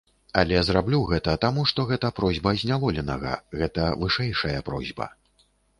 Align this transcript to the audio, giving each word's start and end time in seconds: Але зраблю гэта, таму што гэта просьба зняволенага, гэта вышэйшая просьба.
Але 0.41 0.61
зраблю 0.69 1.01
гэта, 1.11 1.35
таму 1.43 1.65
што 1.73 1.85
гэта 1.93 2.11
просьба 2.21 2.57
зняволенага, 2.63 3.37
гэта 3.61 3.89
вышэйшая 4.03 4.59
просьба. 4.73 5.15